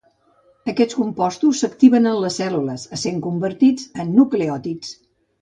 [0.71, 4.93] Aquests compostos s'activen en les cèl·lules essent convertits en nucleòtids.